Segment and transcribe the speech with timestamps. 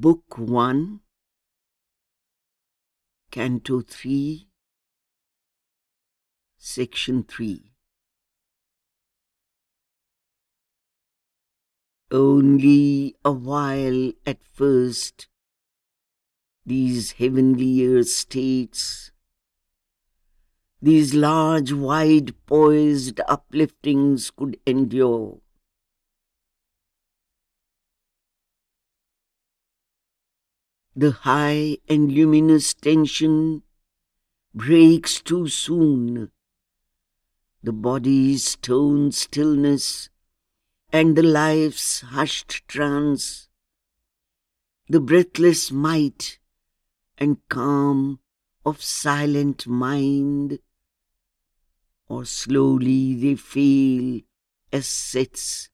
[0.00, 1.00] Book 1,
[3.32, 4.46] Canto 3,
[6.56, 7.72] Section 3.
[12.12, 15.26] Only a while at first
[16.64, 19.10] these heavenlier states,
[20.80, 25.40] these large, wide poised upliftings could endure.
[30.98, 33.62] The high and luminous tension
[34.52, 36.32] breaks too soon.
[37.62, 40.10] The body's stone stillness
[40.92, 43.48] and the life's hushed trance,
[44.88, 46.40] the breathless might
[47.16, 48.18] and calm
[48.66, 50.58] of silent mind,
[52.08, 54.22] or slowly they feel
[54.72, 55.70] as sets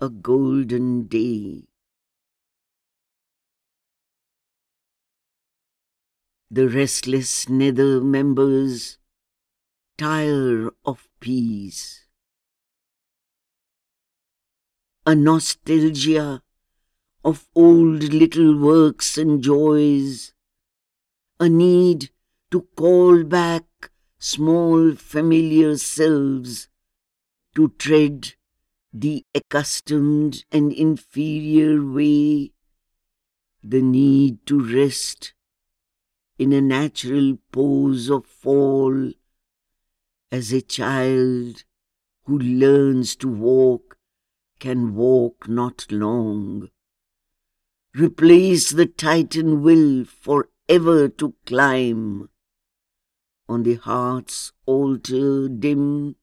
[0.00, 1.62] a golden day.
[6.48, 8.98] The restless nether members
[9.98, 12.06] tire of peace.
[15.04, 16.42] A nostalgia
[17.24, 20.34] of old little works and joys,
[21.40, 22.10] a need
[22.52, 26.68] to call back small familiar selves
[27.56, 28.34] to tread
[28.92, 32.52] the accustomed and inferior way,
[33.64, 35.34] the need to rest
[36.38, 39.12] in a natural pose of fall
[40.30, 41.64] as a child
[42.24, 43.96] who learns to walk
[44.58, 46.68] can walk not long.
[47.94, 52.28] Replace the Titan will forever to climb.
[53.48, 56.16] On the heart's altar dim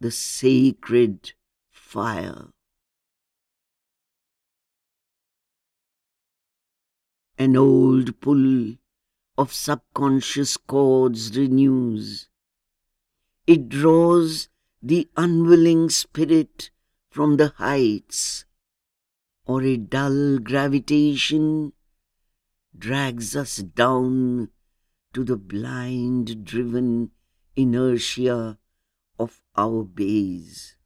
[0.00, 1.32] the sacred
[1.70, 2.48] fire.
[7.36, 8.76] An old pull
[9.38, 12.28] of subconscious chords renews.
[13.46, 14.48] It draws
[14.82, 16.70] the unwilling spirit
[17.08, 18.44] from the heights,
[19.46, 21.72] or a dull gravitation
[22.76, 24.50] drags us down
[25.14, 27.12] to the blind driven
[27.54, 28.58] inertia
[29.20, 30.76] of our base.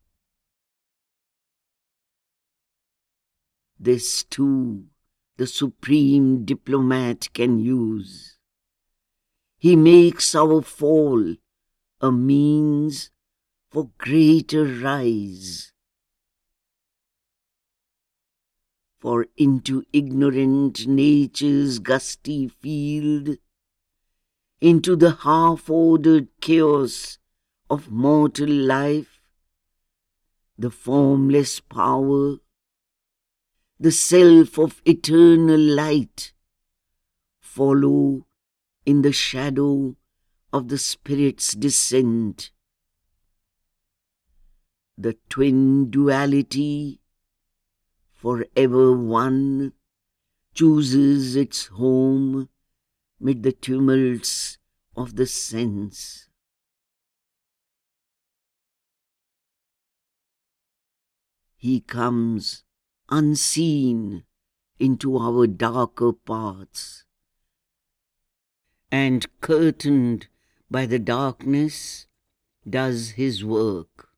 [3.81, 4.85] This too
[5.39, 8.37] the supreme diplomat can use.
[9.63, 11.37] He makes our fall
[12.01, 13.13] a means
[13.71, 15.73] for greater rise.
[18.99, 23.37] For into ignorant nature's gusty field,
[24.61, 27.19] into the half-ordered chaos
[27.71, 29.21] of mortal life,
[30.59, 32.39] the formless power,
[33.79, 36.33] the self of eternal light,
[37.39, 38.27] follow
[38.85, 39.97] in the shadow
[40.53, 42.51] of the Spirit's descent.
[44.99, 47.01] The twin duality,
[48.13, 49.73] forever one,
[50.55, 52.49] chooses its home
[53.19, 54.59] mid the tumults
[54.97, 56.29] of the sense.
[61.57, 62.65] He comes
[63.09, 64.25] unseen
[64.79, 67.05] into our darker paths
[68.93, 70.27] and curtained
[70.71, 72.07] by the darkness
[72.69, 74.11] does his work.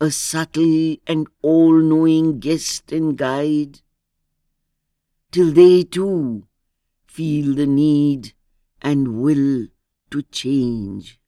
[0.00, 3.80] A subtle and all-knowing guest and guide,
[5.30, 6.48] till they too
[7.06, 8.32] feel the need
[8.82, 9.68] and will
[10.10, 11.20] to change.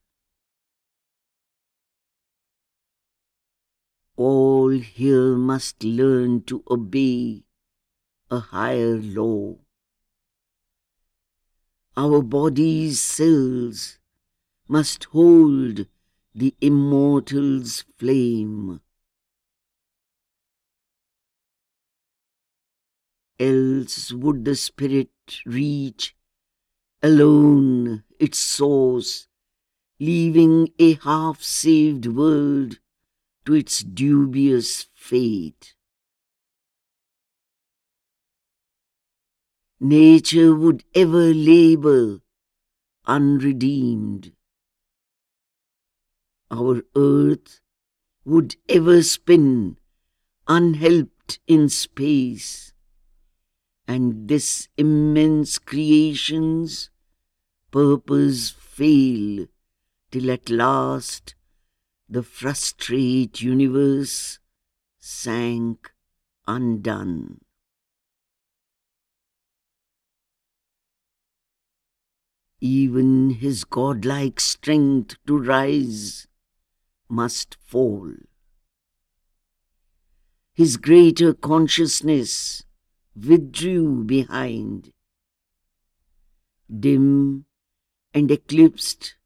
[4.17, 7.45] All here must learn to obey
[8.31, 9.59] a higher law
[11.97, 13.99] our body's cells
[14.67, 15.87] must hold
[16.35, 18.81] the immortal's flame.
[23.39, 25.11] Else would the spirit
[25.45, 26.15] reach
[27.03, 29.27] alone its source,
[29.99, 32.79] leaving a half-saved world
[33.45, 35.75] to its dubious fate.
[39.83, 42.21] Nature would ever labor
[43.05, 44.33] unredeemed.
[46.53, 47.61] Our earth
[48.25, 49.79] would ever spin
[50.47, 52.73] unhelped in space,
[53.89, 56.91] and this immense creation's
[57.73, 59.47] purpose fail
[60.13, 61.35] till at last
[62.09, 64.39] the frustrate universe
[65.01, 65.91] sank
[66.47, 67.41] undone.
[72.63, 76.29] Even his godlike strength to rise
[77.09, 78.13] must fall.
[80.55, 82.63] His greater consciousness
[83.17, 84.93] withdrew behind.
[86.71, 87.47] Dim
[88.15, 89.17] and eclipsed,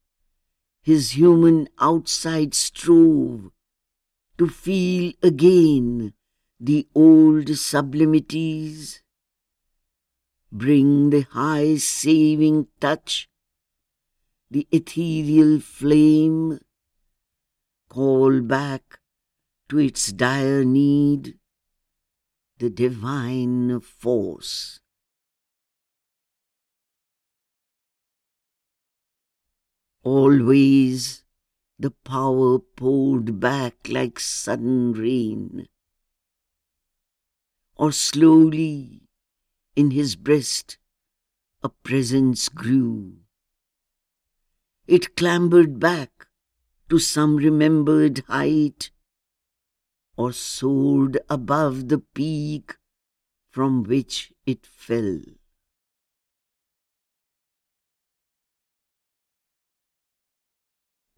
[0.81, 3.51] his human outside strove
[4.39, 6.13] to feel again
[6.59, 9.01] the old sublimities,
[10.57, 13.29] bring the high saving touch,
[14.49, 16.59] the ethereal flame,
[17.89, 18.99] call back
[19.69, 21.37] to its dire need
[22.57, 24.79] the divine force.
[30.03, 31.23] Always
[31.77, 35.67] the power poured back like sudden rain,
[37.75, 39.06] or slowly
[39.77, 40.79] in his breast
[41.61, 43.13] a presence grew.
[44.87, 46.25] It clambered back
[46.89, 48.89] to some remembered height,
[50.15, 52.77] or soared above the peak
[53.51, 55.19] from which it fell.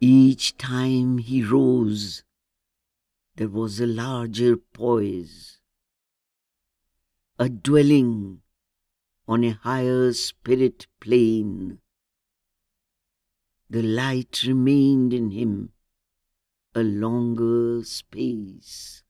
[0.02, 2.24] Each time he rose,
[3.38, 5.62] there was a larger poise,
[7.38, 8.42] a dwelling
[9.30, 11.78] on a higher spirit plane.
[13.70, 15.70] The light remained in him
[16.74, 19.04] a longer space.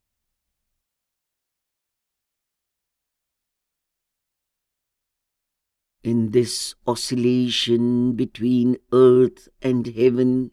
[6.04, 10.51] In this oscillation between earth and heaven,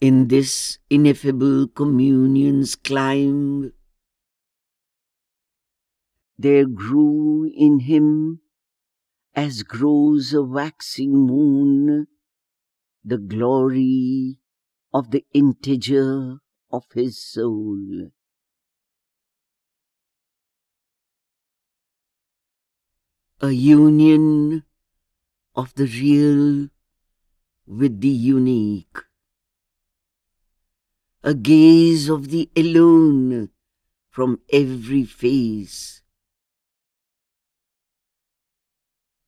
[0.00, 3.72] in this ineffable communion's climb,
[6.38, 8.40] there grew in him,
[9.34, 12.06] as grows a waxing moon,
[13.04, 14.38] the glory
[14.92, 16.38] of the integer
[16.70, 18.10] of his soul.
[23.40, 24.64] A union
[25.54, 26.68] of the real
[27.66, 28.98] with the unique
[31.22, 33.50] a gaze of the alone
[34.08, 35.97] from every face.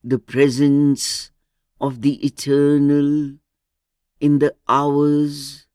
[0.02, 1.30] The presence
[1.78, 3.36] of the eternal
[4.18, 5.66] in the hours,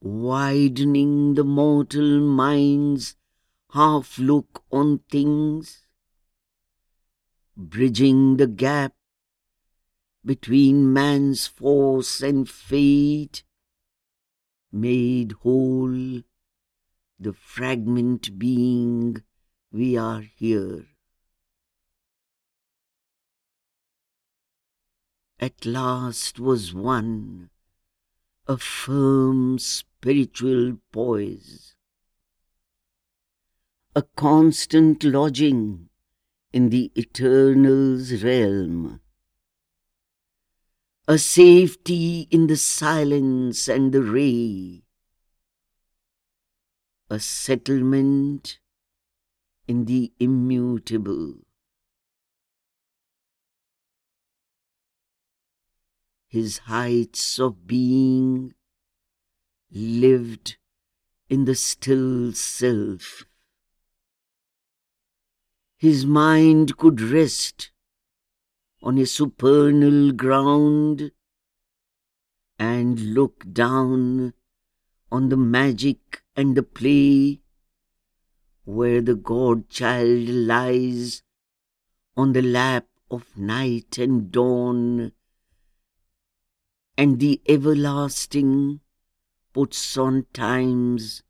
[0.00, 3.16] widening the mortal mind's
[3.72, 5.84] half look on things,
[7.56, 8.94] bridging the gap
[10.24, 13.42] between man's force and fate,
[14.70, 16.22] made whole,
[17.18, 19.24] the fragment being
[19.72, 20.86] we are here.
[25.40, 27.50] At last was won.
[28.46, 31.74] A firm spiritual poise,
[33.96, 35.88] a constant lodging
[36.52, 39.00] in the Eternal's realm.
[41.08, 44.84] A safety in the silence and the ray,
[47.08, 48.58] a settlement
[49.66, 51.34] in the immutable.
[56.34, 58.54] His heights of being
[59.70, 60.56] lived
[61.28, 63.24] in the still self.
[65.76, 67.70] His mind could rest
[68.82, 71.12] on a supernal ground
[72.58, 74.34] and look down
[75.12, 77.42] on the magic and the play
[78.64, 81.22] where the God-child lies
[82.16, 85.12] on the lap of night and dawn
[86.96, 88.80] and the everlasting
[89.52, 91.22] puts on time's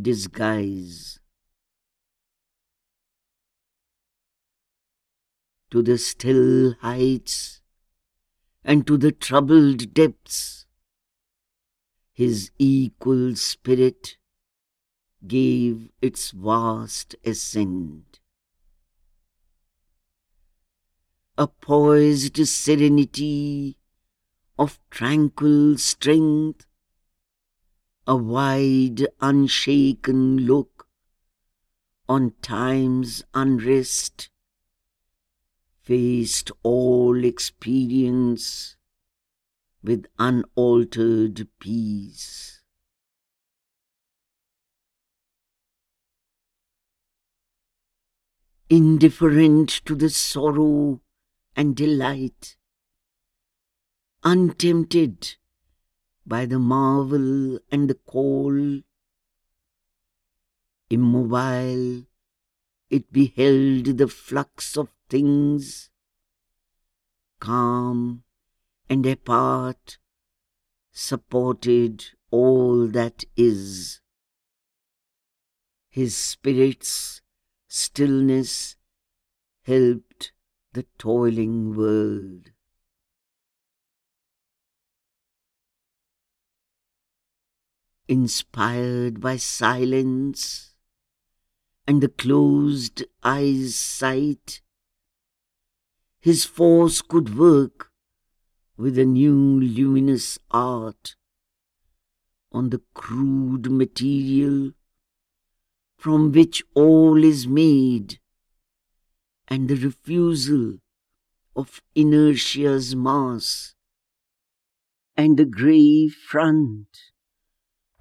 [0.00, 1.18] disguise.
[5.72, 7.62] to the still heights
[8.62, 10.66] and to the troubled depths.
[12.12, 14.18] His equal spirit
[15.26, 18.20] gave its vast ascent.
[21.38, 23.78] A poised serenity
[24.62, 26.66] of tranquil strength,
[28.06, 30.86] a wide, unshaken look
[32.08, 34.30] on time's unrest,
[35.80, 38.76] faced all experience
[39.82, 42.62] with unaltered peace.
[48.70, 51.00] Indifferent to the sorrow
[51.56, 52.56] and delight,
[54.24, 55.36] untempted
[56.24, 58.80] by the marvel and the call.
[60.88, 62.04] Immobile,
[62.90, 65.90] it beheld the flux of things,
[67.40, 68.22] calm
[68.88, 69.98] and apart,
[70.92, 74.00] supported all that is.
[75.88, 77.20] His spirit's
[77.66, 78.76] stillness
[79.64, 80.32] helped
[80.72, 82.51] the toiling world.
[88.08, 90.74] Inspired by silence
[91.86, 94.60] and the closed eyes' sight,
[96.20, 97.92] his force could work
[98.76, 101.16] with a new luminous art
[102.50, 104.72] on the crude material
[105.96, 108.18] from which all is made
[109.46, 110.78] and the refusal
[111.54, 113.74] of inertia's mass
[115.16, 117.11] and the grey front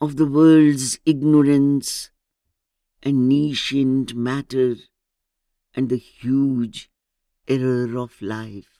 [0.01, 2.09] of the world's ignorance
[3.03, 4.75] and nascent matter
[5.75, 6.89] and the huge
[7.47, 8.79] error of life.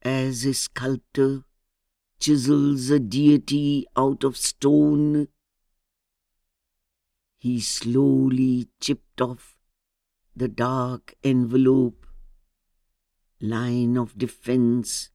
[0.00, 1.42] As a sculptor
[2.20, 5.26] chisels a deity out of stone,
[7.36, 9.58] he slowly chipped off
[10.36, 12.06] the dark envelope,
[13.40, 15.10] line of defense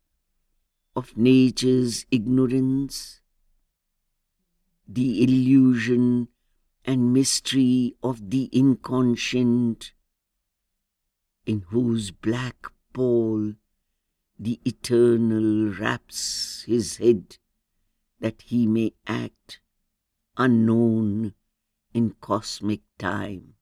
[0.96, 3.22] of nature's ignorance,
[4.88, 6.28] the illusion
[6.84, 9.94] and mystery of the inconscient,
[11.46, 13.54] in whose black pall
[14.38, 17.38] the eternal wraps his head
[18.20, 19.60] that he may act
[20.38, 21.34] unknown
[21.94, 23.54] in cosmic time.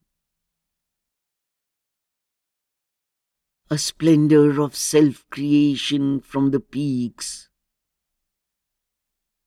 [3.71, 7.49] A splendor of self-creation from the peaks,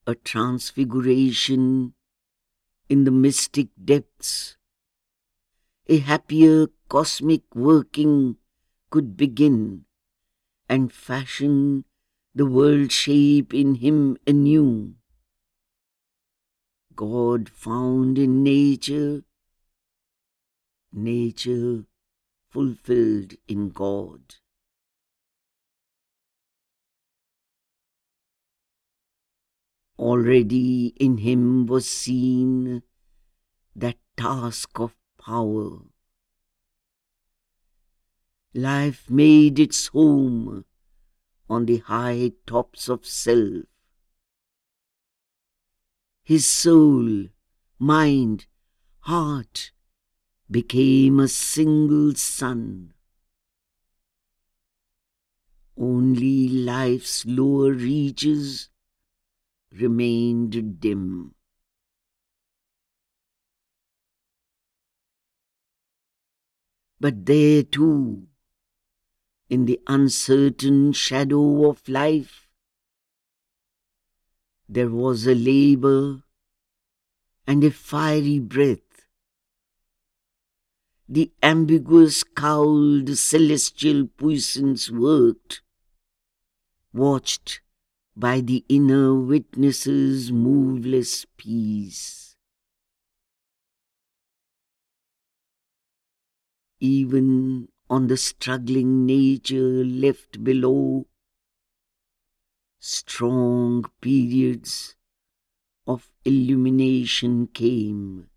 [0.06, 1.94] a transfiguration
[2.88, 4.56] in the mystic depths,
[5.88, 8.36] a happier cosmic working
[8.90, 9.86] could begin
[10.68, 11.84] and fashion
[12.32, 14.94] the world shape in him anew.
[16.94, 19.24] God found in nature,
[20.92, 21.86] nature
[22.52, 24.20] fulfilled in God.
[29.98, 32.82] Already in him was seen
[33.74, 35.78] that task of power.
[38.54, 40.64] Life made its home
[41.48, 43.64] on the high tops of self
[46.24, 47.26] his soul,
[47.78, 48.46] mind,
[49.00, 49.72] heart
[50.52, 52.92] became a single sun.
[55.78, 58.68] Only life's lower reaches
[59.72, 61.34] remained dim.
[67.00, 68.28] But there too,
[69.48, 72.48] in the uncertain shadow of life,
[74.68, 76.22] there was a labor
[77.46, 78.91] and a fiery breath.
[81.12, 85.60] The ambiguous cowled celestial puissance worked,
[86.94, 87.60] watched
[88.16, 92.34] by the inner witness's moveless peace.
[96.80, 101.08] Even on the struggling nature left below,
[102.78, 104.96] strong periods
[105.86, 108.30] of illumination came.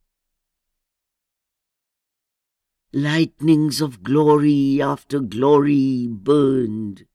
[2.95, 7.05] Lightnings of glory after glory burned.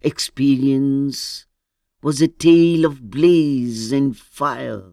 [0.00, 1.46] Experience
[2.02, 4.92] was a tale of blaze and fire.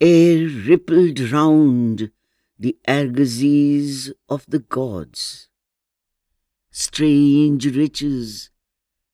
[0.00, 2.10] Air rippled round
[2.58, 5.48] the argosies of the gods
[6.78, 8.50] strange riches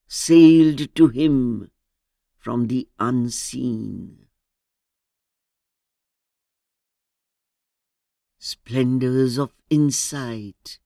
[0.06, 1.70] sailed to him
[2.38, 4.23] from the unseen.
[8.46, 10.78] Splendors of insight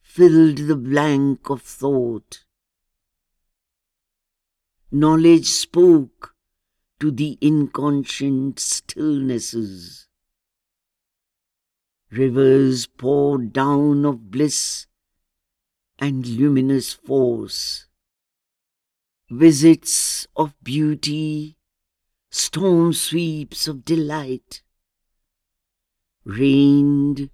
[0.00, 2.44] filled the blank of thought.
[4.90, 6.34] Knowledge spoke
[6.98, 10.08] to the inconscient stillnesses.
[12.10, 14.88] Rivers poured down of bliss
[16.00, 17.86] and luminous force.
[19.30, 21.58] Visits of beauty,
[22.28, 24.62] storm sweeps of delight,
[26.28, 27.30] rained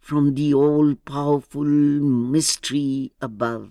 [0.00, 3.70] from the all-powerful mystery above.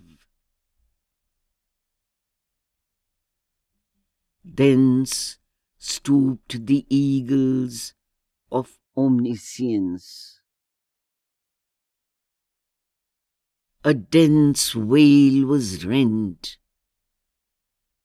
[4.46, 5.38] Thence
[5.78, 7.94] stooped the eagles
[8.50, 10.40] of omniscience.
[13.84, 16.58] A dense wail was rent,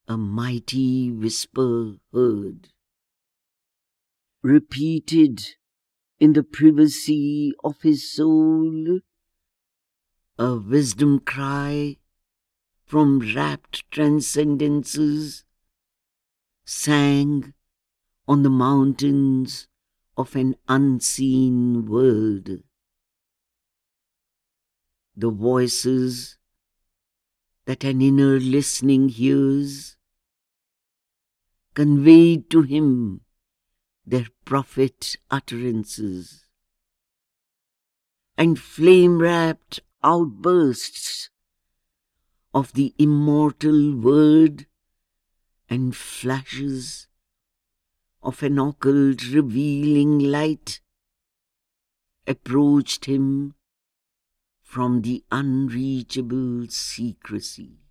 [0.09, 2.71] a mighty whisper heard,
[4.43, 5.55] repeated
[6.23, 9.01] in the privacy of his soul,
[10.39, 11.97] a wisdom cry
[12.85, 15.45] from rapt transcendences
[16.65, 17.53] sang
[18.29, 19.67] on the mountains
[20.17, 22.49] of an unseen world.
[25.17, 26.39] The voices
[27.65, 29.97] that an inner listening hears
[31.75, 33.23] conveyed to him
[34.07, 36.47] their prophet utterances
[38.37, 41.31] and flame-wrapped outbursts
[42.53, 44.67] of the immortal word
[45.69, 47.07] and flashes
[48.23, 50.81] of an occult revealing light
[52.27, 53.55] approached him
[54.63, 57.82] from the unreachable secrecy.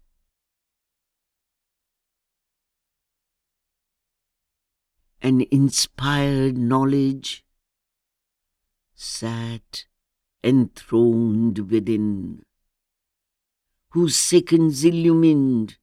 [5.23, 7.45] An inspired knowledge
[8.95, 9.85] sat
[10.43, 12.41] enthroned within,
[13.91, 15.77] whose seconds illumined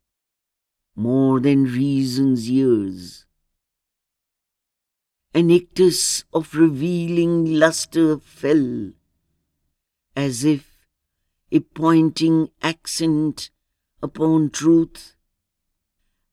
[0.97, 3.27] more than reason's years.
[5.33, 8.91] An ictus of revealing lustre fell,
[10.17, 10.89] as if
[11.53, 13.51] a pointing accent
[14.03, 15.15] upon truth,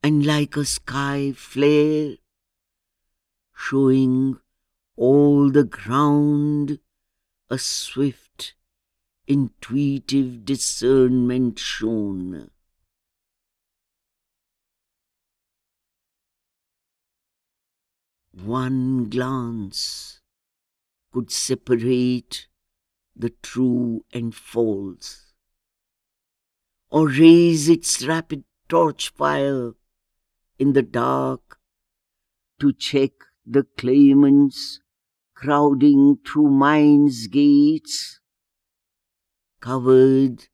[0.02, 2.16] and like a sky flare,
[3.56, 4.38] showing
[4.96, 6.80] all the ground
[7.50, 8.54] a swift,
[9.28, 12.50] intuitive discernment shown.
[18.34, 20.20] One glance
[21.14, 22.48] could separate
[23.16, 25.34] the true and false,
[26.90, 29.72] or raise its rapid torch fire
[30.60, 31.60] in the dark
[32.60, 33.12] to check
[33.46, 34.80] the claimants
[35.36, 38.20] crowding through mines gates,
[39.60, 40.48] covered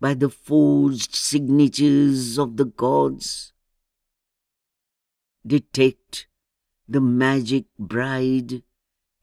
[0.00, 3.52] by the forged signatures of the gods,
[5.46, 6.26] detect
[6.88, 8.62] the magic bride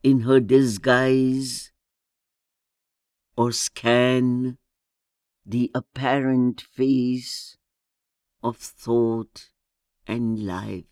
[0.02, 1.72] in her disguise,
[3.36, 4.56] or scan
[5.44, 7.56] the apparent face
[8.42, 9.50] of thought
[10.06, 10.84] and life.